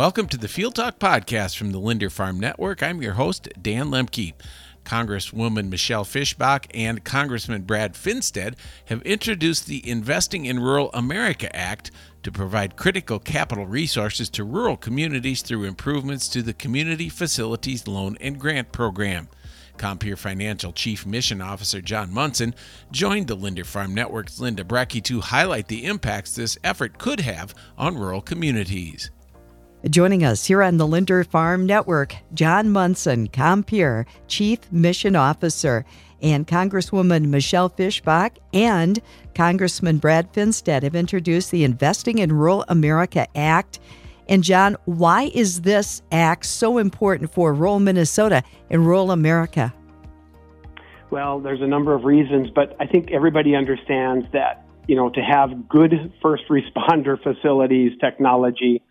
Welcome 0.00 0.28
to 0.28 0.38
the 0.38 0.48
Field 0.48 0.76
Talk 0.76 0.98
podcast 0.98 1.58
from 1.58 1.72
the 1.72 1.78
Linder 1.78 2.08
Farm 2.08 2.40
Network. 2.40 2.82
I'm 2.82 3.02
your 3.02 3.12
host, 3.12 3.50
Dan 3.60 3.88
Lemke. 3.88 4.32
Congresswoman 4.82 5.68
Michelle 5.68 6.06
Fischbach 6.06 6.64
and 6.72 7.04
Congressman 7.04 7.64
Brad 7.64 7.92
Finstad 7.92 8.54
have 8.86 9.02
introduced 9.02 9.66
the 9.66 9.86
Investing 9.86 10.46
in 10.46 10.58
Rural 10.58 10.90
America 10.94 11.54
Act 11.54 11.90
to 12.22 12.32
provide 12.32 12.76
critical 12.76 13.18
capital 13.18 13.66
resources 13.66 14.30
to 14.30 14.42
rural 14.42 14.78
communities 14.78 15.42
through 15.42 15.64
improvements 15.64 16.28
to 16.28 16.40
the 16.40 16.54
Community 16.54 17.10
Facilities 17.10 17.86
Loan 17.86 18.16
and 18.22 18.40
Grant 18.40 18.72
Program. 18.72 19.28
Compeer 19.76 20.16
Financial 20.16 20.72
Chief 20.72 21.04
Mission 21.04 21.42
Officer 21.42 21.82
John 21.82 22.10
Monson 22.10 22.54
joined 22.90 23.26
the 23.26 23.34
Linder 23.34 23.64
Farm 23.64 23.94
Network's 23.94 24.40
Linda 24.40 24.64
Brekke 24.64 25.04
to 25.04 25.20
highlight 25.20 25.68
the 25.68 25.84
impacts 25.84 26.34
this 26.34 26.56
effort 26.64 26.96
could 26.96 27.20
have 27.20 27.54
on 27.76 27.98
rural 27.98 28.22
communities. 28.22 29.10
Joining 29.88 30.24
us 30.24 30.44
here 30.44 30.62
on 30.62 30.76
the 30.76 30.86
Linder 30.86 31.24
Farm 31.24 31.64
Network, 31.64 32.14
John 32.34 32.68
Monson, 32.68 33.28
Compeer 33.28 34.04
Chief 34.28 34.70
Mission 34.70 35.16
Officer, 35.16 35.86
and 36.20 36.46
Congresswoman 36.46 37.28
Michelle 37.28 37.70
Fischbach 37.70 38.32
and 38.52 39.00
Congressman 39.34 39.96
Brad 39.96 40.30
Finstad 40.34 40.82
have 40.82 40.94
introduced 40.94 41.50
the 41.50 41.64
Investing 41.64 42.18
in 42.18 42.30
Rural 42.30 42.62
America 42.68 43.26
Act. 43.34 43.80
And 44.28 44.44
John, 44.44 44.76
why 44.84 45.30
is 45.34 45.62
this 45.62 46.02
act 46.12 46.44
so 46.44 46.76
important 46.76 47.32
for 47.32 47.54
rural 47.54 47.80
Minnesota 47.80 48.42
and 48.68 48.84
rural 48.84 49.10
America? 49.10 49.72
Well, 51.10 51.40
there's 51.40 51.62
a 51.62 51.66
number 51.66 51.94
of 51.94 52.04
reasons, 52.04 52.50
but 52.54 52.76
I 52.80 52.86
think 52.86 53.12
everybody 53.12 53.56
understands 53.56 54.26
that, 54.34 54.62
you 54.86 54.94
know, 54.94 55.08
to 55.08 55.22
have 55.22 55.70
good 55.70 56.12
first 56.20 56.44
responder 56.50 57.16
facilities, 57.22 57.92
technology, 57.98 58.82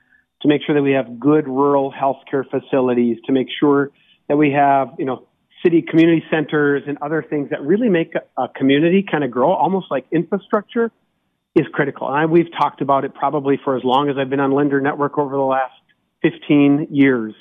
to 0.41 0.47
make 0.47 0.61
sure 0.65 0.75
that 0.75 0.81
we 0.81 0.91
have 0.91 1.19
good 1.19 1.47
rural 1.47 1.91
healthcare 1.91 2.43
facilities, 2.49 3.17
to 3.25 3.31
make 3.31 3.47
sure 3.59 3.91
that 4.27 4.37
we 4.37 4.51
have, 4.51 4.89
you 4.97 5.05
know, 5.05 5.27
city 5.63 5.81
community 5.81 6.23
centers 6.31 6.83
and 6.87 6.97
other 7.01 7.25
things 7.29 7.49
that 7.49 7.61
really 7.61 7.89
make 7.89 8.13
a, 8.37 8.47
community 8.55 9.03
kind 9.09 9.23
of 9.23 9.31
grow, 9.31 9.51
almost 9.51 9.87
like 9.91 10.05
infrastructure 10.11 10.91
is 11.55 11.65
critical. 11.73 12.07
And 12.07 12.15
I, 12.15 12.25
we've 12.25 12.51
talked 12.57 12.81
about 12.81 13.03
it 13.03 13.13
probably 13.13 13.59
for 13.63 13.75
as 13.75 13.83
long 13.83 14.09
as 14.09 14.15
I've 14.17 14.29
been 14.29 14.39
on 14.39 14.51
Linder 14.51 14.79
Network 14.79 15.17
over 15.17 15.35
the 15.35 15.41
last 15.41 15.73
15 16.21 16.87
years. 16.91 17.33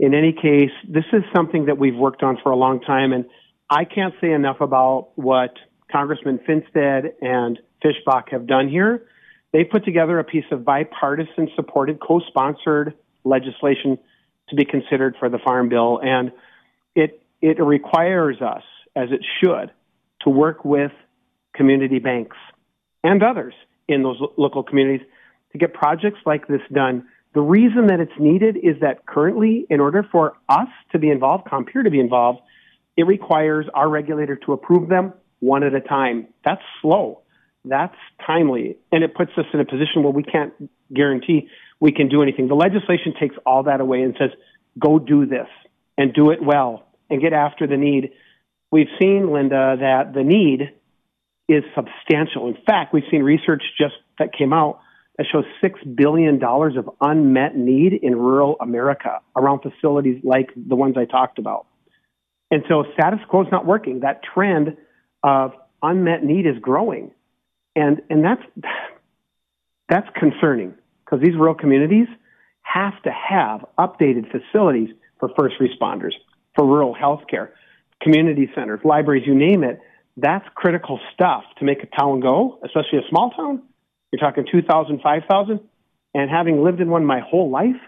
In 0.00 0.14
any 0.14 0.32
case, 0.32 0.70
this 0.88 1.04
is 1.12 1.22
something 1.34 1.66
that 1.66 1.78
we've 1.78 1.94
worked 1.94 2.22
on 2.22 2.38
for 2.42 2.50
a 2.50 2.56
long 2.56 2.80
time, 2.80 3.12
and 3.12 3.26
I 3.70 3.84
can't 3.84 4.14
say 4.20 4.32
enough 4.32 4.60
about 4.60 5.10
what 5.16 5.54
Congressman 5.90 6.40
Finstad 6.48 7.12
and 7.20 7.58
Fischbach 7.84 8.30
have 8.30 8.46
done 8.46 8.68
here. 8.68 9.06
They 9.54 9.62
put 9.62 9.84
together 9.84 10.18
a 10.18 10.24
piece 10.24 10.44
of 10.50 10.64
bipartisan 10.64 11.48
supported, 11.54 12.00
co-sponsored 12.00 12.92
legislation 13.22 14.00
to 14.48 14.56
be 14.56 14.64
considered 14.64 15.14
for 15.20 15.28
the 15.28 15.38
Farm 15.38 15.68
Bill, 15.68 16.00
and 16.02 16.32
it 16.96 17.22
it 17.40 17.62
requires 17.62 18.42
us, 18.42 18.64
as 18.96 19.10
it 19.12 19.20
should, 19.40 19.70
to 20.22 20.30
work 20.30 20.64
with 20.64 20.90
community 21.54 22.00
banks 22.00 22.36
and 23.04 23.22
others 23.22 23.54
in 23.86 24.02
those 24.02 24.20
local 24.36 24.64
communities 24.64 25.06
to 25.52 25.58
get 25.58 25.72
projects 25.72 26.18
like 26.26 26.48
this 26.48 26.62
done. 26.72 27.06
The 27.34 27.40
reason 27.40 27.86
that 27.86 28.00
it's 28.00 28.18
needed 28.18 28.56
is 28.56 28.80
that 28.80 29.06
currently, 29.06 29.66
in 29.70 29.78
order 29.78 30.04
for 30.10 30.32
us 30.48 30.68
to 30.90 30.98
be 30.98 31.10
involved, 31.10 31.44
Compeer 31.46 31.84
to 31.84 31.90
be 31.90 32.00
involved, 32.00 32.40
it 32.96 33.06
requires 33.06 33.66
our 33.72 33.88
regulator 33.88 34.34
to 34.46 34.52
approve 34.52 34.88
them 34.88 35.12
one 35.38 35.62
at 35.62 35.74
a 35.74 35.80
time. 35.80 36.26
That's 36.44 36.62
slow. 36.82 37.20
That's 37.64 37.96
timely. 38.26 38.76
And 38.92 39.02
it 39.02 39.14
puts 39.14 39.32
us 39.36 39.46
in 39.52 39.60
a 39.60 39.64
position 39.64 40.02
where 40.02 40.12
we 40.12 40.22
can't 40.22 40.52
guarantee 40.92 41.48
we 41.80 41.92
can 41.92 42.08
do 42.08 42.22
anything. 42.22 42.48
The 42.48 42.54
legislation 42.54 43.14
takes 43.18 43.36
all 43.46 43.64
that 43.64 43.80
away 43.80 44.02
and 44.02 44.14
says, 44.18 44.30
go 44.78 44.98
do 44.98 45.26
this 45.26 45.48
and 45.96 46.12
do 46.12 46.30
it 46.30 46.42
well 46.42 46.86
and 47.10 47.20
get 47.20 47.32
after 47.32 47.66
the 47.66 47.76
need. 47.76 48.12
We've 48.70 48.88
seen, 49.00 49.32
Linda, 49.32 49.76
that 49.80 50.12
the 50.14 50.22
need 50.22 50.72
is 51.48 51.64
substantial. 51.74 52.48
In 52.48 52.56
fact, 52.66 52.92
we've 52.92 53.04
seen 53.10 53.22
research 53.22 53.62
just 53.78 53.94
that 54.18 54.32
came 54.32 54.52
out 54.52 54.80
that 55.16 55.26
shows 55.30 55.44
$6 55.62 55.96
billion 55.96 56.42
of 56.42 56.90
unmet 57.00 57.56
need 57.56 57.92
in 57.92 58.16
rural 58.16 58.56
America 58.60 59.20
around 59.36 59.60
facilities 59.60 60.20
like 60.24 60.50
the 60.56 60.74
ones 60.74 60.96
I 60.98 61.04
talked 61.04 61.38
about. 61.38 61.66
And 62.50 62.64
so 62.68 62.84
status 62.94 63.20
quo 63.28 63.42
is 63.42 63.48
not 63.50 63.64
working. 63.64 64.00
That 64.00 64.22
trend 64.22 64.76
of 65.22 65.52
unmet 65.82 66.24
need 66.24 66.46
is 66.46 66.58
growing. 66.60 67.12
And, 67.76 68.02
and 68.10 68.24
that's, 68.24 68.42
that's 69.88 70.08
concerning 70.18 70.74
because 71.04 71.20
these 71.22 71.34
rural 71.34 71.54
communities 71.54 72.06
have 72.62 73.00
to 73.02 73.10
have 73.10 73.64
updated 73.78 74.30
facilities 74.30 74.88
for 75.18 75.30
first 75.38 75.56
responders, 75.60 76.12
for 76.54 76.66
rural 76.66 76.94
health 76.94 77.22
care, 77.28 77.54
community 78.02 78.50
centers, 78.54 78.80
libraries, 78.84 79.24
you 79.26 79.34
name 79.34 79.64
it 79.64 79.80
that's 80.16 80.46
critical 80.54 81.00
stuff 81.12 81.42
to 81.58 81.64
make 81.64 81.82
a 81.82 81.86
town 81.86 82.20
go, 82.20 82.58
especially 82.64 82.98
a 82.98 83.08
small 83.08 83.30
town. 83.30 83.62
You're 84.12 84.20
talking 84.20 84.46
2,000, 84.50 85.00
5,000. 85.02 85.60
And 86.16 86.30
having 86.30 86.62
lived 86.62 86.80
in 86.80 86.88
one 86.88 87.04
my 87.04 87.20
whole 87.20 87.50
life, 87.50 87.80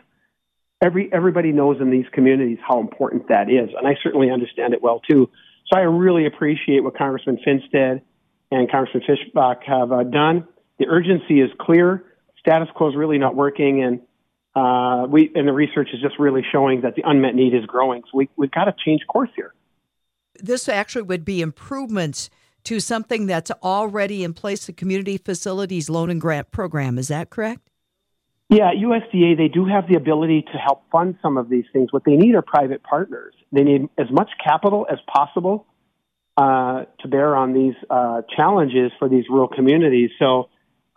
every, 0.83 1.09
everybody 1.13 1.53
knows 1.53 1.81
in 1.81 1.91
these 1.91 2.07
communities 2.13 2.59
how 2.67 2.81
important 2.81 3.29
that 3.29 3.49
is. 3.49 3.71
And 3.77 3.87
I 3.87 3.95
certainly 4.03 4.31
understand 4.31 4.75
it 4.75 4.83
well 4.83 5.01
too. 5.09 5.31
So 5.73 5.79
I 5.79 5.83
really 5.83 6.27
appreciate 6.27 6.83
what 6.83 6.97
Congressman 6.97 7.39
Finstad 7.47 8.03
and 8.51 8.71
Congressman 8.71 9.03
Fischbach 9.09 9.63
have 9.65 9.93
uh, 9.93 10.03
done. 10.05 10.47
The 10.79 10.87
urgency 10.87 11.41
is 11.41 11.51
clear. 11.61 12.05
Status 12.39 12.69
quo 12.75 12.91
is 12.91 12.97
really 12.97 13.19
not 13.19 13.35
working, 13.35 13.83
and 13.83 14.01
uh, 14.55 15.07
we 15.09 15.31
and 15.35 15.49
the 15.49 15.53
research 15.53 15.89
is 15.93 16.01
just 16.01 16.19
really 16.19 16.43
showing 16.53 16.83
that 16.83 16.95
the 16.95 17.03
unmet 17.05 17.35
need 17.35 17.55
is 17.55 17.67
growing. 17.67 18.03
So 18.05 18.19
we, 18.19 18.29
we've 18.37 18.51
got 18.51 18.65
to 18.65 18.75
change 18.85 19.03
course 19.09 19.31
here 19.35 19.53
this 20.43 20.69
actually 20.69 21.03
would 21.03 21.25
be 21.25 21.41
improvements 21.41 22.31
to 22.65 22.81
something 22.81 23.27
that's 23.27 23.51
already 23.63 24.25
in 24.25 24.35
place, 24.35 24.67
the 24.67 24.73
Community 24.73 25.19
Facilities 25.19 25.89
Loan 25.89 26.11
and 26.11 26.21
Grant 26.21 26.51
Program. 26.51 26.99
Is 26.99 27.09
that 27.09 27.31
correct? 27.31 27.71
Yeah, 28.49 28.71
USDA, 28.73 29.37
they 29.37 29.49
do 29.49 29.65
have 29.65 29.89
the 29.89 29.97
ability 29.97 30.43
to 30.53 30.59
help 30.59 30.85
fund 30.91 31.17
some 31.21 31.37
of 31.37 31.49
these 31.49 31.65
things. 31.73 31.93
What 31.93 32.05
they 32.05 32.17
need 32.17 32.35
are 32.35 32.43
private 32.43 32.83
partners. 32.83 33.35
They 33.53 33.63
need 33.63 33.89
as 33.99 34.11
much 34.11 34.31
capital 34.45 34.87
as 34.91 34.99
possible 35.13 35.67
uh, 36.37 36.85
to 37.01 37.09
bear 37.09 37.35
on 37.37 37.53
these 37.53 37.75
uh, 37.89 38.23
challenges 38.37 38.93
for 38.99 39.09
these 39.09 39.25
rural 39.29 39.49
communities. 39.49 40.11
So, 40.19 40.49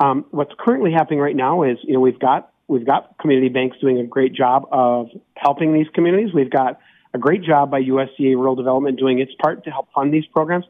um, 0.01 0.25
what's 0.31 0.51
currently 0.57 0.91
happening 0.91 1.19
right 1.19 1.35
now 1.35 1.63
is, 1.63 1.77
you 1.83 1.93
know, 1.93 1.99
we've 1.99 2.19
got 2.19 2.51
we've 2.67 2.85
got 2.85 3.17
community 3.19 3.49
banks 3.49 3.77
doing 3.81 3.99
a 3.99 4.05
great 4.05 4.33
job 4.33 4.67
of 4.71 5.07
helping 5.35 5.73
these 5.73 5.87
communities. 5.93 6.33
We've 6.33 6.51
got 6.51 6.79
a 7.13 7.17
great 7.17 7.43
job 7.43 7.71
by 7.71 7.81
USDA 7.81 8.35
Rural 8.35 8.55
Development 8.55 8.97
doing 8.97 9.19
its 9.19 9.31
part 9.41 9.63
to 9.65 9.71
help 9.71 9.87
fund 9.93 10.13
these 10.13 10.25
programs, 10.27 10.65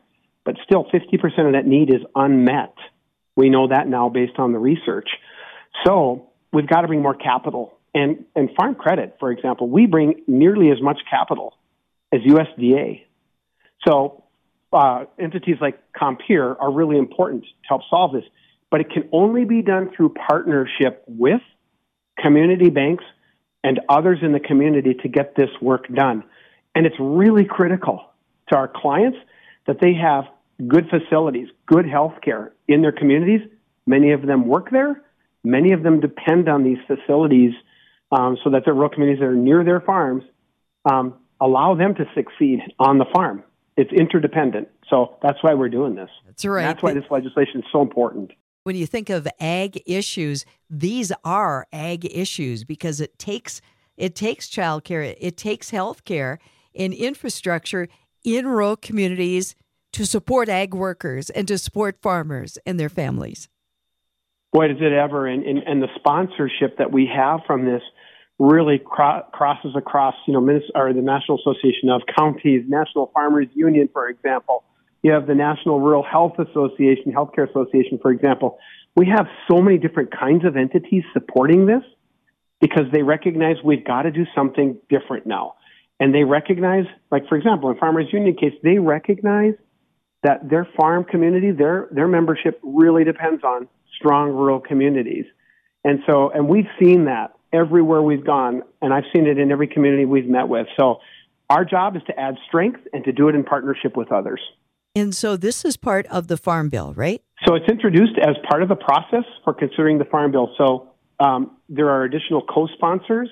but 0.46 0.56
still 0.64 0.86
50% 0.86 1.48
of 1.48 1.54
that 1.54 1.68
need 1.68 1.90
is 1.90 2.02
unmet. 2.16 2.74
We 3.36 3.50
know 3.50 3.68
that 3.68 3.88
now 3.88 4.10
based 4.10 4.38
on 4.38 4.54
the 4.54 4.60
research. 4.60 5.10
So 5.86 6.30
we've 6.54 6.68
got 6.68 6.82
to 6.82 6.88
bring 6.88 7.02
more 7.02 7.14
capital. 7.16 7.78
And, 7.94 8.26
and 8.36 8.50
farm 8.56 8.76
credit, 8.76 9.18
for 9.20 9.32
example, 9.32 9.68
we 9.68 9.86
bring 9.86 10.22
nearly 10.28 10.72
as 10.72 10.82
much 10.82 11.00
capital 11.10 11.56
as 12.14 12.22
USDA. 12.22 13.02
So 13.86 14.24
uh, 14.72 15.06
entities 15.18 15.58
like 15.62 15.80
Compeer 15.94 16.56
are 16.60 16.72
really 16.72 16.98
important 16.98 17.44
to 17.44 17.50
help 17.68 17.82
solve 17.90 18.14
this, 18.14 18.24
but 18.70 18.82
it 18.82 18.90
can 18.92 19.10
only 19.12 19.46
be 19.46 19.62
done 19.62 19.92
through 19.96 20.14
partnership 20.28 21.04
with 21.08 21.42
community 22.22 22.70
banks 22.70 23.04
and 23.64 23.80
others 23.90 24.20
in 24.22 24.32
the 24.32 24.40
community 24.40 24.94
to 24.94 25.08
get 25.08 25.36
this 25.36 25.50
work 25.62 25.88
done. 25.94 26.24
And 26.76 26.86
it's 26.86 26.96
really 27.00 27.46
critical 27.46 28.06
to 28.50 28.56
our 28.56 28.68
clients 28.68 29.18
that 29.68 29.80
they 29.82 29.94
have 29.94 30.26
good 30.68 30.90
facilities, 30.90 31.48
good 31.66 31.88
health 31.88 32.16
care 32.24 32.54
in 32.68 32.82
their 32.82 32.92
communities. 32.92 33.42
Many 33.86 34.12
of 34.12 34.22
them 34.22 34.48
work 34.48 34.70
there. 34.72 35.02
Many 35.44 35.72
of 35.72 35.84
them 35.84 36.00
depend 36.00 36.50
on 36.50 36.64
these 36.64 36.78
facilities 36.86 37.54
um, 38.12 38.38
so 38.44 38.50
that 38.52 38.66
their 38.66 38.74
rural 38.74 38.90
communities 38.90 39.20
that 39.20 39.28
are 39.28 39.36
near 39.36 39.64
their 39.64 39.80
farms 39.80 40.24
um, 40.90 41.16
allow 41.40 41.76
them 41.76 41.96
to 41.96 42.06
succeed 42.16 42.60
on 42.78 42.98
the 42.98 43.06
farm. 43.14 43.44
It's 43.80 43.92
interdependent. 43.94 44.68
So 44.90 45.18
that's 45.22 45.42
why 45.42 45.54
we're 45.54 45.70
doing 45.70 45.96
this. 45.96 46.10
That's 46.26 46.46
right. 46.46 46.62
And 46.62 46.70
that's 46.70 46.84
why 46.84 46.94
this 46.94 47.06
legislation 47.10 47.62
is 47.62 47.66
so 47.72 47.82
important 47.82 48.32
when 48.64 48.76
you 48.76 48.86
think 48.86 49.10
of 49.10 49.28
ag 49.40 49.82
issues, 49.86 50.46
these 50.70 51.12
are 51.24 51.66
ag 51.74 52.06
issues 52.06 52.64
because 52.64 53.02
it 53.02 53.18
takes 53.18 53.62
it 53.98 54.16
takes 54.16 54.48
childcare, 54.48 55.16
it 55.20 55.36
takes 55.36 55.72
health 55.72 56.06
care 56.06 56.40
and 56.76 56.94
infrastructure 56.94 57.88
in 58.24 58.48
rural 58.48 58.78
communities 58.78 59.56
to 59.92 60.06
support 60.06 60.48
ag 60.48 60.74
workers 60.74 61.30
and 61.32 61.48
to 61.48 61.58
support 61.58 62.02
farmers 62.02 62.58
and 62.66 62.80
their 62.80 62.90
families. 62.90 63.50
Boy, 64.54 64.68
does 64.68 64.78
it 64.80 64.94
ever! 64.94 65.28
And, 65.28 65.44
and, 65.44 65.60
and 65.60 65.82
the 65.82 65.90
sponsorship 65.96 66.78
that 66.78 66.92
we 66.92 67.10
have 67.14 67.42
from 67.46 67.66
this 67.66 67.82
really 68.40 68.80
cro- 68.80 69.24
crosses 69.32 69.76
across, 69.76 70.16
you 70.26 70.34
know, 70.34 70.40
or 70.74 70.94
the 70.94 71.02
National 71.02 71.38
Association 71.40 71.90
of 71.90 72.02
Counties, 72.18 72.64
National 72.68 73.12
Farmers 73.14 73.48
Union, 73.54 73.90
for 73.92 74.08
example, 74.10 74.64
you 75.04 75.12
have 75.12 75.28
the 75.28 75.36
National 75.36 75.80
Rural 75.80 76.04
Health 76.04 76.40
Association, 76.40 77.12
Healthcare 77.12 77.50
Association, 77.50 78.00
for 78.02 78.12
example. 78.12 78.58
We 78.96 79.08
have 79.08 79.28
so 79.50 79.62
many 79.62 79.78
different 79.78 80.12
kinds 80.18 80.46
of 80.46 80.58
entities 80.58 81.04
supporting 81.14 81.66
this. 81.66 81.84
because 82.62 82.86
they 82.92 83.04
recognize 83.04 83.56
we've 83.64 83.86
got 83.86 84.04
to 84.04 84.12
do 84.12 84.26
something 84.36 84.78
different 84.90 85.26
now. 85.26 85.56
And 86.00 86.14
they 86.14 86.24
recognize, 86.24 86.86
like 87.12 87.28
for 87.28 87.36
example, 87.38 87.70
in 87.70 87.78
Farmers 87.78 88.08
Union 88.12 88.36
case, 88.36 88.54
they 88.64 88.80
recognize 88.80 89.54
that 90.24 90.50
their 90.50 90.68
farm 90.78 91.04
community, 91.06 91.52
their 91.52 91.88
their 91.92 92.08
membership 92.08 92.60
really 92.64 93.04
depends 93.04 93.44
on 93.44 93.68
strong 93.98 94.30
rural 94.32 94.60
communities. 94.60 95.26
And 95.84 96.00
so, 96.06 96.30
and 96.30 96.48
we've 96.48 96.68
seen 96.80 97.06
that 97.06 97.32
everywhere 97.54 98.02
we've 98.02 98.26
gone, 98.26 98.64
and 98.82 98.94
I've 98.94 99.06
seen 99.14 99.28
it 99.28 99.38
in 99.38 99.52
every 99.52 99.68
community 99.68 100.06
we've 100.06 100.28
met 100.28 100.48
with. 100.48 100.68
So, 100.80 101.00
our 101.50 101.66
job 101.66 101.96
is 101.96 102.04
to 102.06 102.20
add 102.20 102.36
strength 102.48 102.82
and 102.94 103.04
to 103.06 103.12
do 103.12 103.28
it 103.28 103.34
in 103.36 103.44
partnership 103.44 103.98
with 103.98 104.12
others. 104.12 104.40
And 104.96 105.16
so, 105.16 105.36
this 105.36 105.66
is 105.66 105.78
part 105.78 106.06
of 106.08 106.28
the 106.28 106.38
Farm 106.38 106.70
Bill, 106.70 106.94
right? 106.94 107.22
So, 107.46 107.56
it's 107.56 107.70
introduced 107.70 108.18
as 108.22 108.36
part 108.50 108.64
of 108.64 108.70
the 108.70 108.76
process 108.76 109.24
for 109.44 109.54
considering 109.54 109.98
the 109.98 110.06
Farm 110.06 110.32
Bill. 110.32 110.54
So, 110.58 110.90
um, 111.20 111.58
there 111.68 111.90
are 111.90 112.04
additional 112.04 112.42
co 112.42 112.68
sponsors 112.68 113.30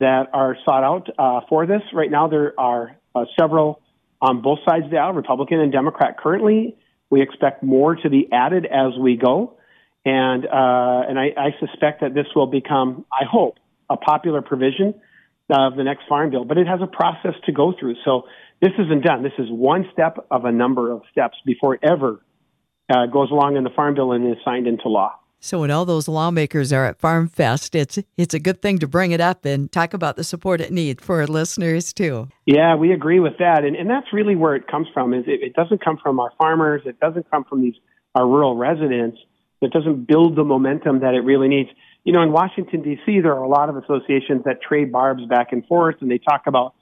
that 0.00 0.28
are 0.32 0.56
sought 0.64 0.82
out 0.82 1.08
uh, 1.18 1.46
for 1.48 1.66
this. 1.66 1.82
Right 1.92 2.10
now, 2.10 2.26
there 2.26 2.58
are 2.58 2.96
uh, 3.14 3.24
several 3.38 3.80
on 4.20 4.40
both 4.42 4.58
sides 4.68 4.84
of 4.84 4.90
the 4.90 4.98
aisle, 4.98 5.12
Republican 5.12 5.60
and 5.60 5.72
Democrat 5.72 6.18
currently. 6.18 6.76
We 7.10 7.22
expect 7.22 7.62
more 7.62 7.96
to 7.96 8.08
be 8.08 8.28
added 8.32 8.66
as 8.66 8.98
we 8.98 9.16
go. 9.16 9.58
And, 10.04 10.44
uh, 10.44 11.08
and 11.08 11.18
I, 11.18 11.32
I 11.36 11.50
suspect 11.60 12.00
that 12.00 12.14
this 12.14 12.26
will 12.34 12.48
become, 12.48 13.04
I 13.12 13.24
hope, 13.30 13.58
a 13.88 13.96
popular 13.96 14.42
provision 14.42 14.94
of 15.50 15.76
the 15.76 15.84
next 15.84 16.08
farm 16.08 16.30
bill, 16.30 16.44
but 16.44 16.58
it 16.58 16.66
has 16.66 16.80
a 16.82 16.86
process 16.86 17.34
to 17.46 17.52
go 17.52 17.72
through. 17.78 17.96
So 18.04 18.22
this 18.60 18.72
isn't 18.78 19.04
done. 19.04 19.22
This 19.22 19.32
is 19.38 19.48
one 19.50 19.86
step 19.92 20.26
of 20.30 20.44
a 20.44 20.52
number 20.52 20.90
of 20.90 21.02
steps 21.10 21.36
before 21.44 21.74
it 21.74 21.80
ever 21.82 22.22
uh, 22.88 23.06
goes 23.06 23.30
along 23.30 23.56
in 23.56 23.64
the 23.64 23.70
farm 23.70 23.94
bill 23.94 24.12
and 24.12 24.26
is 24.30 24.38
signed 24.44 24.66
into 24.66 24.88
law. 24.88 25.12
So 25.44 25.60
when 25.60 25.72
all 25.72 25.84
those 25.84 26.06
lawmakers 26.06 26.72
are 26.72 26.84
at 26.84 27.00
Farm 27.00 27.28
Fest, 27.28 27.74
it's 27.74 27.98
it's 28.16 28.32
a 28.32 28.38
good 28.38 28.62
thing 28.62 28.78
to 28.78 28.86
bring 28.86 29.10
it 29.10 29.20
up 29.20 29.44
and 29.44 29.70
talk 29.72 29.92
about 29.92 30.14
the 30.14 30.22
support 30.22 30.60
it 30.60 30.70
needs 30.70 31.02
for 31.02 31.20
our 31.20 31.26
listeners 31.26 31.92
too. 31.92 32.28
Yeah, 32.46 32.76
we 32.76 32.92
agree 32.92 33.18
with 33.18 33.38
that, 33.40 33.64
and 33.64 33.74
and 33.74 33.90
that's 33.90 34.06
really 34.12 34.36
where 34.36 34.54
it 34.54 34.68
comes 34.68 34.86
from. 34.94 35.12
Is 35.12 35.24
it, 35.26 35.42
it 35.42 35.54
doesn't 35.54 35.84
come 35.84 35.98
from 36.00 36.20
our 36.20 36.30
farmers, 36.38 36.82
it 36.86 37.00
doesn't 37.00 37.28
come 37.28 37.42
from 37.42 37.60
these 37.60 37.74
our 38.14 38.24
rural 38.24 38.56
residents. 38.56 39.18
It 39.62 39.72
doesn't 39.72 40.06
build 40.06 40.36
the 40.36 40.44
momentum 40.44 41.00
that 41.00 41.14
it 41.14 41.20
really 41.20 41.48
needs. 41.48 41.70
You 42.04 42.12
know, 42.12 42.22
in 42.22 42.32
Washington 42.32 42.82
D.C., 42.82 43.20
there 43.20 43.32
are 43.32 43.42
a 43.42 43.48
lot 43.48 43.68
of 43.68 43.76
associations 43.76 44.42
that 44.44 44.60
trade 44.60 44.90
barbs 44.90 45.24
back 45.26 45.52
and 45.52 45.64
forth, 45.66 45.96
and 46.00 46.10
they 46.10 46.18
talk 46.18 46.42
about, 46.46 46.74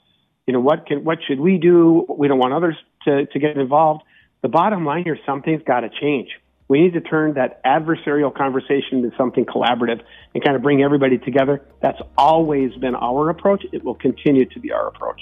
you 0.47 0.55
know, 0.55 0.61
what 0.61 0.87
can 0.87 1.05
what 1.05 1.19
should 1.27 1.41
we 1.41 1.59
do? 1.59 2.07
We 2.09 2.27
don't 2.27 2.39
want 2.39 2.55
others 2.55 2.77
to 3.05 3.27
to 3.27 3.39
get 3.39 3.57
involved. 3.57 4.03
The 4.43 4.49
bottom 4.49 4.85
line 4.85 5.05
here, 5.05 5.19
something's 5.27 5.63
got 5.63 5.81
to 5.81 5.91
change 6.01 6.31
we 6.71 6.81
need 6.81 6.93
to 6.93 7.01
turn 7.01 7.35
that 7.35 7.63
adversarial 7.65 8.33
conversation 8.33 9.05
into 9.05 9.11
something 9.19 9.45
collaborative 9.45 10.01
and 10.35 10.45
kind 10.45 10.55
of 10.55 10.63
bring 10.63 10.83
everybody 10.85 11.19
together. 11.19 11.67
That's 11.83 11.99
always 12.17 12.73
been 12.77 12.95
our 12.95 13.29
approach. 13.29 13.65
It 13.73 13.85
will 13.85 13.97
continue 13.97 14.45
to 14.47 14.61
be 14.61 14.71
our 14.71 14.87
approach. 14.87 15.21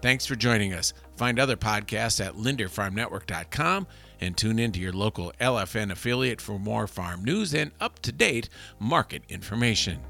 Thanks 0.00 0.24
for 0.24 0.36
joining 0.36 0.72
us. 0.72 0.92
Find 1.16 1.40
other 1.40 1.56
podcasts 1.56 2.24
at 2.24 2.34
linderfarmnetwork.com 2.34 3.88
and 4.20 4.36
tune 4.36 4.58
in 4.58 4.72
to 4.72 4.80
your 4.80 4.92
local 4.92 5.32
LFN 5.40 5.90
affiliate 5.90 6.40
for 6.40 6.58
more 6.58 6.86
farm 6.86 7.24
news 7.24 7.54
and 7.54 7.70
up 7.80 8.00
to 8.00 8.12
date 8.12 8.48
market 8.78 9.22
information. 9.28 10.00